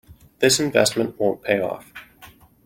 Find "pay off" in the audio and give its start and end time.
1.43-1.93